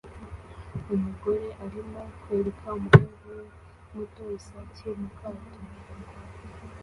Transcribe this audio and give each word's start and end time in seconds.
Umugore 0.93 1.45
arimo 1.65 2.01
kwereka 2.21 2.67
umuhungu 2.79 3.21
we 3.35 3.39
muto 3.93 4.23
isake 4.37 4.89
mu 4.99 5.09
kato 5.19 5.53